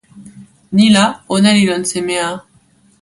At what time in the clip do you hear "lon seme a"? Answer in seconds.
1.69-2.29